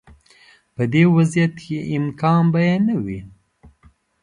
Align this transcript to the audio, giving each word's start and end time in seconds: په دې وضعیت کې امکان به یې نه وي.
په 0.75 0.83
دې 0.91 1.03
وضعیت 1.15 1.53
کې 1.65 1.77
امکان 1.97 2.43
به 2.51 2.59
یې 2.67 2.75
نه 2.87 2.95
وي. 3.03 3.19